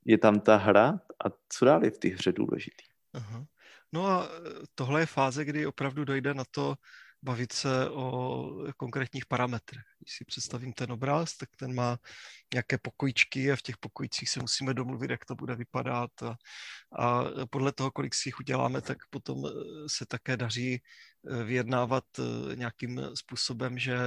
je 0.05 0.17
tam 0.17 0.39
ta 0.39 0.55
hra 0.55 0.99
a 1.25 1.29
co 1.49 1.65
dál 1.65 1.83
je 1.83 1.91
v 1.91 1.97
té 1.97 2.07
hře 2.07 2.31
důležitý? 2.31 2.85
Aha. 3.13 3.45
No 3.93 4.07
a 4.07 4.29
tohle 4.75 5.01
je 5.01 5.05
fáze, 5.05 5.45
kdy 5.45 5.67
opravdu 5.67 6.05
dojde 6.05 6.33
na 6.33 6.43
to, 6.51 6.75
bavit 7.23 7.53
se 7.53 7.89
o 7.89 8.49
konkrétních 8.77 9.25
parametrech. 9.25 9.83
Když 9.99 10.17
si 10.17 10.25
představím 10.25 10.73
ten 10.73 10.91
obraz, 10.91 11.37
tak 11.37 11.49
ten 11.57 11.75
má 11.75 11.97
nějaké 12.53 12.77
pokojičky 12.77 13.51
a 13.51 13.55
v 13.55 13.61
těch 13.61 13.77
pokojicích 13.77 14.29
se 14.29 14.39
musíme 14.39 14.73
domluvit, 14.73 15.11
jak 15.11 15.25
to 15.25 15.35
bude 15.35 15.55
vypadat 15.55 16.11
a, 16.23 16.37
a 16.91 17.23
podle 17.49 17.71
toho, 17.71 17.91
kolik 17.91 18.15
si 18.15 18.29
jich 18.29 18.39
uděláme, 18.39 18.81
tak 18.81 18.97
potom 19.09 19.45
eh, 19.45 19.49
se 19.87 20.05
také 20.05 20.37
daří 20.37 20.81
eh, 21.31 21.43
vyjednávat 21.43 22.03
eh, 22.19 22.55
nějakým 22.55 23.01
způsobem, 23.13 23.77
že 23.77 23.97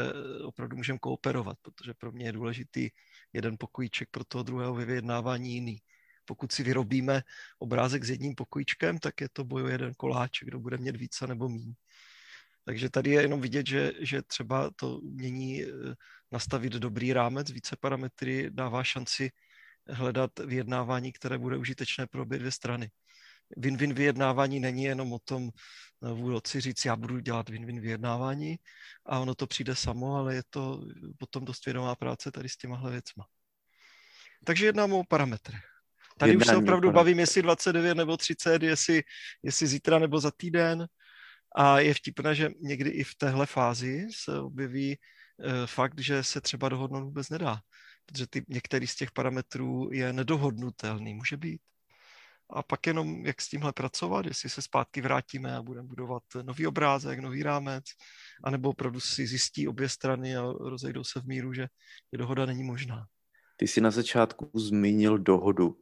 opravdu 0.45 0.77
můžeme 0.77 0.99
kooperovat, 0.99 1.57
protože 1.63 1.95
pro 1.95 2.13
mě 2.13 2.27
je 2.27 2.33
důležitý 2.33 2.89
jeden 3.33 3.57
pokojíček, 3.59 4.09
pro 4.11 4.25
toho 4.25 4.43
druhého 4.43 4.75
vyjednávání 4.75 5.55
jiný 5.55 5.79
pokud 6.25 6.53
si 6.53 6.63
vyrobíme 6.63 7.23
obrázek 7.59 8.05
s 8.05 8.11
jedním 8.11 8.35
pokojíčkem, 8.35 8.99
tak 8.99 9.21
je 9.21 9.29
to 9.33 9.45
boj 9.45 9.63
o 9.63 9.69
jeden 9.69 9.95
koláček, 9.95 10.49
kdo 10.49 10.61
bude 10.61 10.79
mít 10.79 10.97
více 10.97 11.27
nebo 11.27 11.49
méně. 11.49 11.75
Takže 12.71 12.91
tady 12.91 13.11
je 13.11 13.23
jenom 13.23 13.41
vidět, 13.41 13.67
že, 13.67 13.93
že 14.01 14.23
třeba 14.23 14.71
to 14.77 14.99
umění 14.99 15.63
eh, 15.63 15.69
nastavit 16.33 16.73
dobrý 16.73 17.13
rámec, 17.13 17.51
více 17.51 17.77
parametry 17.81 18.51
dává 18.51 18.85
šanci 18.85 19.31
hledat 19.89 20.39
vyjednávání, 20.39 21.13
které 21.13 21.39
bude 21.39 21.57
užitečné 21.57 22.07
pro 22.07 22.23
obě 22.23 22.39
dvě 22.39 22.51
strany. 22.51 22.91
Win-win 23.57 23.95
vyjednávání 23.95 24.61
není 24.61 24.85
jenom 24.85 25.13
o 25.13 25.19
tom 25.19 25.51
eh, 25.51 26.13
vůdci 26.13 26.61
říct, 26.61 26.85
já 26.85 26.97
budu 26.97 27.19
dělat 27.19 27.49
win-win 27.49 27.81
vyjednávání 27.81 28.57
a 29.07 29.19
ono 29.19 29.35
to 29.35 29.47
přijde 29.47 29.75
samo, 29.75 30.17
ale 30.17 30.35
je 30.35 30.43
to 30.51 30.83
potom 31.19 31.45
dost 31.45 31.67
vědomá 31.67 31.95
práce 31.95 32.31
tady 32.33 32.49
s 32.49 32.57
těmahle 32.57 32.91
věcma. 32.91 33.27
Takže 34.45 34.67
jednám 34.67 34.93
o 34.93 35.05
parametrech. 35.09 35.61
Tady 36.19 36.33
Jednání 36.33 36.47
už 36.47 36.55
se 36.55 36.57
opravdu 36.57 36.93
bavím, 36.93 37.19
jestli 37.19 37.43
29 37.43 37.95
nebo 37.95 38.17
30, 38.17 38.63
jestli, 38.63 39.03
jestli 39.43 39.67
zítra 39.67 39.99
nebo 39.99 40.21
za 40.21 40.31
týden, 40.37 40.87
a 41.57 41.81
je 41.81 41.95
vtipné, 41.95 42.35
že 42.35 42.51
někdy 42.61 42.91
i 42.91 43.05
v 43.05 43.15
téhle 43.15 43.47
fázi 43.47 44.07
se 44.15 44.41
objeví 44.41 44.99
uh, 44.99 45.67
fakt, 45.67 46.01
že 46.01 46.25
se 46.25 46.41
třeba 46.41 46.69
dohodnout 46.69 47.05
vůbec 47.05 47.29
nedá, 47.29 47.61
protože 48.07 48.27
ty, 48.27 48.45
některý 48.49 48.87
z 48.87 48.97
těch 48.97 49.13
parametrů 49.13 49.91
je 49.93 50.13
nedohodnutelný, 50.13 51.15
může 51.15 51.37
být. 51.37 51.61
A 52.53 52.63
pak 52.63 52.87
jenom, 52.87 53.27
jak 53.27 53.41
s 53.41 53.49
tímhle 53.49 53.73
pracovat, 53.73 54.27
jestli 54.27 54.49
se 54.51 54.63
zpátky 54.63 55.01
vrátíme 55.01 55.57
a 55.57 55.63
budeme 55.63 55.89
budovat 55.89 56.23
nový 56.43 56.67
obrázek, 56.67 57.19
nový 57.19 57.43
rámec, 57.43 57.85
anebo 58.45 58.69
opravdu 58.69 59.01
si 59.01 59.27
zjistí 59.27 59.69
obě 59.69 59.89
strany 59.89 60.37
a 60.37 60.43
rozejdou 60.43 61.05
se 61.05 61.21
v 61.21 61.25
míru, 61.25 61.53
že 61.53 61.67
dohoda 62.13 62.47
není 62.47 62.63
možná. 62.63 63.07
Ty 63.57 63.69
jsi 63.69 63.81
na 63.81 63.91
začátku 63.91 64.51
zmínil 64.55 65.19
dohodu. 65.19 65.77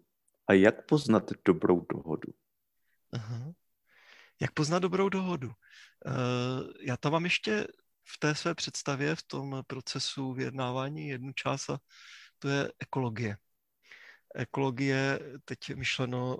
A 0.46 0.52
jak 0.52 0.87
poznat 0.87 1.30
dobrou 1.44 1.87
dohodu? 1.94 2.32
Aha. 3.12 3.52
Jak 4.40 4.52
poznat 4.52 4.78
dobrou 4.78 5.09
dohodu? 5.09 5.52
Eh, 6.07 6.11
já 6.80 6.97
tam 6.97 7.12
mám 7.12 7.25
ještě 7.25 7.66
v 8.04 8.18
té 8.18 8.35
své 8.35 8.54
představě, 8.54 9.14
v 9.14 9.23
tom 9.23 9.62
procesu 9.66 10.33
vyjednávání 10.33 11.09
jednu 11.09 11.33
část 11.33 11.71
a 11.71 11.78
to 12.38 12.49
je 12.49 12.73
ekologie. 12.78 13.37
Ekologie, 14.35 15.21
teď 15.45 15.68
je 15.68 15.76
myšleno, 15.76 16.38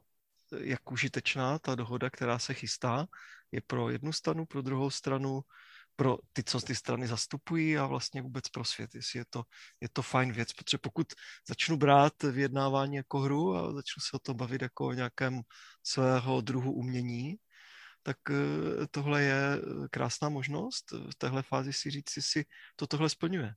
jak 0.61 0.93
užitečná 0.93 1.59
ta 1.59 1.75
dohoda, 1.75 2.11
která 2.11 2.39
se 2.39 2.55
chystá, 2.55 3.07
je 3.53 3.61
pro 3.67 3.91
jednu 3.91 4.13
stranu, 4.13 4.47
pro 4.47 4.63
druhou 4.63 4.91
stranu, 4.91 5.41
pro 5.97 6.19
ty, 6.33 6.45
co 6.45 6.61
ty 6.61 6.75
strany 6.75 7.09
zastupují 7.09 7.79
a 7.79 7.87
vlastně 7.87 8.23
vůbec 8.23 8.49
pro 8.49 8.65
svět, 8.65 8.95
jestli 8.95 9.19
je 9.19 9.25
to, 9.31 9.43
je 9.81 9.89
to 9.93 10.03
fajn 10.03 10.33
věc, 10.33 10.53
protože 10.53 10.79
pokud 10.79 11.07
začnu 11.49 11.77
brát 11.77 12.23
vyjednávání 12.23 12.97
jako 12.97 13.19
hru 13.19 13.57
a 13.57 13.73
začnu 13.73 14.01
se 14.01 14.17
o 14.17 14.19
tom 14.19 14.37
bavit 14.37 14.63
jako 14.63 14.87
o 14.87 14.93
nějakém 14.93 15.41
svého 15.83 16.41
druhu 16.41 16.73
umění, 16.73 17.37
tak 18.03 18.17
eh, 18.31 18.87
tohle 18.91 19.23
je 19.23 19.35
eh, 19.35 19.89
krásná 19.91 20.29
možnost 20.29 20.93
v 20.93 21.15
téhle 21.19 21.43
fázi 21.43 21.73
si 21.73 21.91
říct, 21.91 22.11
si 22.21 22.45
to 22.77 22.87
tohle 22.87 23.09
splňuje. 23.09 23.55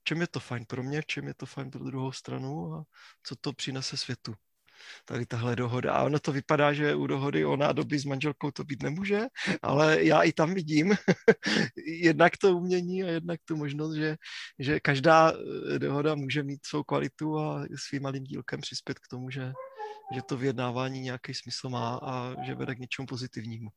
V 0.00 0.04
čem 0.04 0.20
je 0.20 0.26
to 0.26 0.40
fajn 0.40 0.64
pro 0.66 0.82
mě, 0.82 1.02
v 1.02 1.06
čem 1.06 1.26
je 1.26 1.34
to 1.34 1.46
fajn 1.46 1.70
pro 1.70 1.84
druhou 1.84 2.12
stranu 2.12 2.74
a 2.74 2.84
co 3.22 3.36
to 3.36 3.52
přinese 3.52 3.96
světu. 3.96 4.34
Tady 5.04 5.26
tahle 5.26 5.56
dohoda. 5.56 5.92
A 5.92 6.02
ono 6.02 6.18
to 6.18 6.32
vypadá, 6.32 6.72
že 6.72 6.94
u 6.94 7.06
dohody 7.06 7.44
o 7.44 7.56
nádoby 7.56 7.98
s 7.98 8.04
manželkou 8.04 8.50
to 8.50 8.64
být 8.64 8.82
nemůže, 8.82 9.20
ale 9.62 10.04
já 10.04 10.22
i 10.22 10.32
tam 10.32 10.54
vidím 10.54 10.94
jednak 11.86 12.36
to 12.36 12.56
umění 12.56 13.04
a 13.04 13.06
jednak 13.06 13.40
tu 13.44 13.56
možnost, 13.56 13.94
že, 13.94 14.16
že 14.58 14.80
každá 14.80 15.32
eh, 15.32 15.78
dohoda 15.78 16.14
může 16.14 16.42
mít 16.42 16.66
svou 16.66 16.82
kvalitu 16.82 17.38
a 17.38 17.64
svým 17.74 18.02
malým 18.02 18.24
dílkem 18.24 18.60
přispět 18.60 18.98
k 18.98 19.08
tomu, 19.08 19.30
že, 19.30 19.52
že 20.14 20.22
to 20.22 20.36
vyjednávání 20.36 21.00
nějaký 21.00 21.34
smysl 21.34 21.68
má 21.68 22.00
a 22.02 22.44
že 22.44 22.54
vede 22.54 22.74
k 22.74 22.78
něčemu 22.78 23.06
pozitivnímu. 23.06 23.68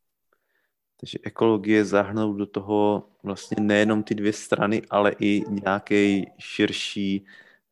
Takže 1.01 1.20
ekologie 1.24 1.86
zahrnout 1.86 2.38
do 2.38 2.46
toho 2.46 3.10
vlastně 3.24 3.58
nejenom 3.63 4.03
ty 4.03 4.15
dvě 4.15 4.34
strany, 4.34 4.82
ale 4.89 5.12
i 5.20 5.44
nějaký 5.50 6.25
širší, 6.39 7.25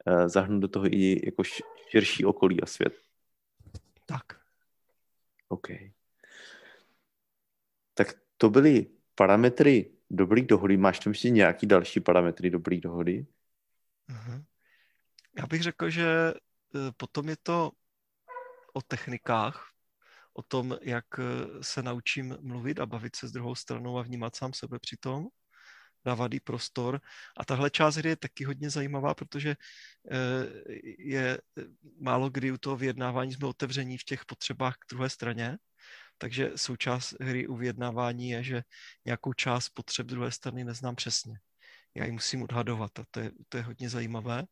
eh, 0.06 0.30
zahrnout 0.30 0.62
do 0.62 0.68
toho 0.68 0.86
i 0.86 1.26
jako 1.26 1.44
širší 1.90 2.26
okolí 2.26 2.62
a 2.62 2.66
svět. 2.66 2.94
Tak. 4.06 4.24
OK. 5.48 5.68
Tak 7.94 8.14
to 8.38 8.50
byly 8.50 8.88
parametry 9.16 9.92
dobrý 10.10 10.42
dohody. 10.42 10.78
Máš 10.78 11.00
tam 11.00 11.12
ještě 11.12 11.30
nějaký 11.30 11.68
další 11.68 12.00
parametry 12.00 12.50
dobrý 12.50 12.82
dohody? 12.82 13.26
Uh-huh. 14.10 14.44
Já 15.38 15.48
bych 15.48 15.64
řekl, 15.64 15.90
že 15.90 16.06
eh, 16.06 16.92
potom 16.98 17.30
je 17.30 17.36
to 17.44 17.72
o 18.74 18.82
technikách, 18.82 19.70
o 20.34 20.44
tom, 20.44 20.78
jak 20.82 21.06
eh, 21.20 21.24
se 21.64 21.84
naučím 21.84 22.38
mluvit 22.42 22.80
a 22.80 22.86
bavit 22.86 23.16
se 23.16 23.28
s 23.28 23.32
druhou 23.32 23.56
stranou 23.56 23.98
a 23.98 24.02
vnímat 24.02 24.36
sám 24.36 24.54
sebe 24.54 24.80
přitom, 24.80 25.28
dávat 26.06 26.34
jí 26.34 26.40
prostor. 26.40 27.02
A 27.38 27.46
tahle 27.46 27.70
část 27.70 27.96
hry 27.96 28.10
je 28.10 28.16
taky 28.16 28.44
hodně 28.44 28.70
zajímavá, 28.70 29.14
protože 29.14 29.50
eh, 29.50 30.76
je 30.98 31.38
eh, 31.38 31.64
málo 32.00 32.30
kdy 32.30 32.52
u 32.52 32.58
toho 32.58 32.78
vyjednávání 32.78 33.34
jsme 33.34 33.48
otevření 33.48 33.98
v 33.98 34.04
těch 34.04 34.26
potřebách 34.26 34.76
k 34.76 34.90
druhé 34.90 35.10
straně, 35.10 35.58
takže 36.18 36.52
součást 36.56 37.16
hry 37.22 37.48
u 37.48 37.56
vyjednávání 37.56 38.30
je, 38.30 38.44
že 38.44 38.64
nějakou 39.06 39.34
část 39.34 39.70
potřeb 39.70 40.08
druhé 40.08 40.32
strany 40.32 40.64
neznám 40.64 40.96
přesně. 40.96 41.40
já 41.96 42.06
ji 42.06 42.12
musím 42.12 42.44
odhadovat 42.44 43.00
a 43.00 43.04
to 43.12 43.20
je, 43.20 43.32
to 43.50 43.58
je 43.58 43.64
hodně 43.64 43.90
zajímavé. 43.90 44.44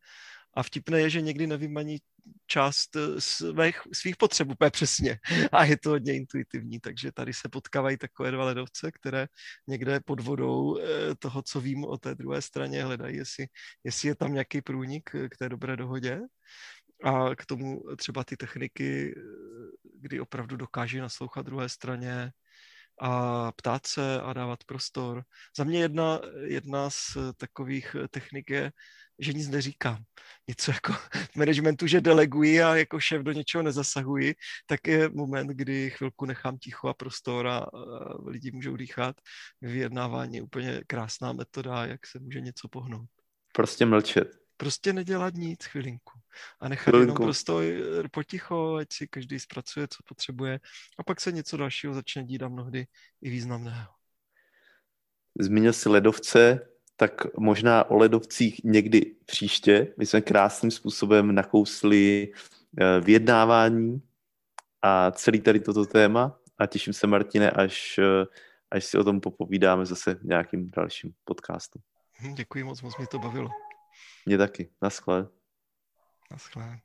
A 0.54 0.64
vtipné 0.64 1.00
je, 1.00 1.10
že 1.10 1.22
někdy 1.22 1.48
nevím 1.48 1.78
ani 1.78 2.00
část 2.48 2.96
eh, 2.96 3.22
svých, 3.22 3.82
svých 3.94 4.18
potřeb 4.18 4.50
úplně 4.50 4.72
přesně. 4.72 5.20
A 5.52 5.64
je 5.64 5.78
to 5.78 5.90
hodně 5.90 6.16
intuitivní, 6.16 6.80
takže 6.80 7.12
tady 7.12 7.34
se 7.34 7.50
potkávají 7.50 7.98
takové 7.98 8.32
dva 8.32 8.46
ledovce, 8.46 8.92
které 8.92 9.28
někde 9.68 10.00
pod 10.00 10.20
vodou 10.20 10.78
eh, 10.78 11.16
toho, 11.20 11.42
co 11.42 11.62
vím 11.62 11.84
o 11.84 11.98
té 11.98 12.16
druhé 12.16 12.42
straně, 12.42 12.84
hledají, 12.84 13.18
jestli, 13.18 13.46
jestli 13.84 14.08
je 14.08 14.16
tam 14.16 14.34
nějaký 14.34 14.62
průnik 14.62 15.10
k 15.30 15.38
té 15.38 15.50
dobré 15.50 15.78
dohodě. 15.78 16.22
A 17.04 17.36
k 17.36 17.46
tomu 17.46 17.84
třeba 17.98 18.24
ty 18.24 18.38
techniky, 18.38 19.16
eh, 19.18 19.22
kdy 20.02 20.20
opravdu 20.20 20.56
dokáží 20.56 20.98
naslouchat 20.98 21.46
druhé 21.46 21.70
straně, 21.70 22.32
a 23.00 23.52
ptát 23.52 23.88
se 23.88 24.22
a 24.22 24.34
dávat 24.34 24.64
prostor. 24.64 25.24
Za 25.58 25.64
mě 25.64 25.80
jedna, 25.80 26.20
jedna 26.44 26.90
z 26.90 27.18
takových 27.38 27.96
technik 28.12 28.50
je, 28.50 28.72
že 29.20 29.34
nic 29.34 29.48
neříkám. 29.48 30.04
Něco 30.48 30.72
jako 30.72 30.94
v 31.32 31.36
managementu, 31.36 31.88
že 31.88 32.02
deleguji 32.02 32.64
a 32.64 32.76
jako 32.76 33.00
šéf 33.00 33.22
do 33.24 33.32
něčeho 33.32 33.64
nezasahuji, 33.64 34.36
tak 34.66 34.88
je 34.88 35.10
moment, 35.10 35.48
kdy 35.48 35.90
chvilku 35.90 36.26
nechám 36.26 36.58
ticho 36.58 36.88
a 36.88 36.94
prostor 36.94 37.48
a, 37.48 37.58
a 37.58 37.70
lidi 38.26 38.52
můžou 38.52 38.76
dýchat. 38.76 39.16
Vyjednávání 39.62 40.36
je 40.36 40.42
úplně 40.42 40.82
krásná 40.88 41.34
metoda, 41.34 41.86
jak 41.86 42.08
se 42.08 42.20
může 42.20 42.42
něco 42.42 42.68
pohnout. 42.68 43.10
Prostě 43.54 43.86
mlčet. 43.86 44.47
Prostě 44.58 44.94
nedělat 44.94 45.34
nic 45.34 45.66
chvilinku. 45.66 46.20
A 46.60 46.70
nechat 46.70 46.92
chvilinku. 46.92 47.12
jenom 47.12 47.28
prostě 47.28 48.10
poticho, 48.12 48.76
ať 48.76 48.88
si 48.94 49.08
každý 49.08 49.40
zpracuje, 49.40 49.88
co 49.88 49.98
potřebuje. 50.08 50.60
A 50.98 51.04
pak 51.04 51.22
se 51.22 51.32
něco 51.32 51.58
dalšího 51.58 51.94
začne 51.94 52.24
dít 52.24 52.44
a 52.44 52.48
mnohdy 52.48 52.88
i 53.22 53.30
významného. 53.30 53.94
Zmínil 55.40 55.74
jsi 55.74 55.90
ledovce, 55.90 56.68
tak 56.96 57.38
možná 57.38 57.90
o 57.90 57.96
ledovcích 57.96 58.62
někdy 58.64 59.16
příště. 59.26 59.94
My 59.98 60.06
jsme 60.06 60.22
krásným 60.22 60.72
způsobem 60.72 61.36
nakousli 61.36 62.32
eh, 62.82 63.02
vyjednávání 63.02 64.02
a 64.82 65.12
celý 65.12 65.42
tady 65.42 65.60
toto 65.60 65.86
téma 65.86 66.40
a 66.58 66.66
těším 66.66 66.94
se, 66.94 67.08
Martine, 67.08 67.52
až, 67.52 67.98
eh, 67.98 68.26
až 68.72 68.86
si 68.86 68.98
o 68.98 69.04
tom 69.04 69.22
popovídáme 69.22 69.86
zase 69.86 70.14
v 70.14 70.24
nějakým 70.24 70.70
dalším 70.70 71.14
podcastu. 71.24 71.80
Hm, 72.22 72.36
děkuji 72.36 72.64
moc, 72.64 72.82
moc 72.82 72.98
mě 72.98 73.08
to 73.08 73.20
bavilo. 73.20 73.50
Mě 74.26 74.38
taky. 74.38 74.74
Naschle. 74.82 75.28
Naschle. 76.32 76.80